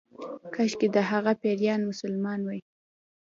[0.55, 2.59] کشکې د هغې پيريان مسلمان وای